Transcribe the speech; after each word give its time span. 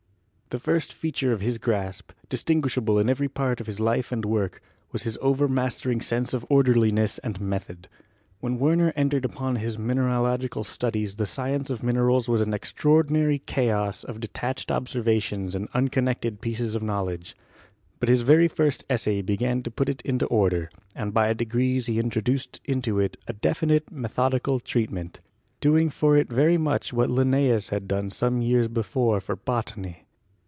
The 0.53 0.59
first 0.59 0.91
feature 0.91 1.31
of 1.31 1.39
his 1.39 1.57
grasp, 1.57 2.11
distinguishable 2.27 2.99
in 2.99 3.09
every 3.09 3.29
part 3.29 3.61
of 3.61 3.67
his 3.67 3.79
life 3.79 4.11
and 4.11 4.25
work, 4.25 4.61
was 4.91 5.03
his 5.03 5.17
overmastering 5.21 6.01
sense 6.01 6.33
of 6.33 6.45
orderliness 6.49 7.19
and 7.19 7.39
method. 7.39 7.87
When 8.41 8.59
Werner 8.59 8.91
entered 8.97 9.23
upon 9.23 9.55
his 9.55 9.77
mineralogical 9.79 10.65
studies 10.65 11.15
the 11.15 11.25
science 11.25 11.69
of 11.69 11.83
minerals 11.83 12.27
was 12.27 12.41
an 12.41 12.53
ex 12.53 12.73
traordinary 12.73 13.39
chaos 13.45 14.03
of 14.03 14.19
detached 14.19 14.71
observations 14.73 15.55
and 15.55 15.71
uncon 15.71 16.03
nected 16.13 16.41
pieces 16.41 16.75
of 16.75 16.83
knowledge. 16.83 17.33
But 18.01 18.09
his 18.09 18.23
very 18.23 18.49
first 18.49 18.83
essay 18.89 19.21
began 19.21 19.63
to 19.63 19.71
put 19.71 19.87
it 19.87 20.01
into 20.01 20.25
order, 20.25 20.69
and 20.93 21.13
by 21.13 21.31
degrees 21.31 21.85
he 21.85 21.97
introduced 21.97 22.59
into 22.65 22.99
it 22.99 23.15
a 23.25 23.31
definite 23.31 23.89
methodical 23.89 24.59
treatment, 24.59 25.21
doing 25.61 25.89
for 25.89 26.17
it 26.17 26.27
very 26.29 26.57
much 26.57 26.91
what 26.91 27.09
Linnaeus 27.09 27.69
had 27.69 27.87
done 27.87 28.09
some 28.09 28.41
years 28.41 28.67
before 28.67 29.21
for 29.21 29.37
botany. 29.37 30.03